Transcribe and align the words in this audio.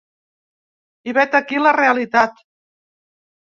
I 1.11 1.15
vet 1.19 1.39
aquí 1.41 1.61
la 1.67 1.77
realitat. 1.79 2.45